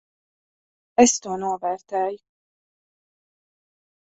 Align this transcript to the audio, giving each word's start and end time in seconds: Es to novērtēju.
Es 1.03 1.13
to 1.25 1.35
novērtēju. 1.43 2.19